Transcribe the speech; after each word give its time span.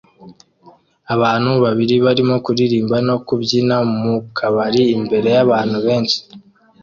Abantu 1.13 1.51
babiri 1.65 1.95
barimo 2.05 2.35
kuririmba 2.45 2.97
no 3.07 3.15
kubyina 3.25 3.75
mu 4.01 4.15
kabari 4.37 4.81
imbere 4.97 5.27
yabantu 5.37 5.77
benshi 5.85 6.19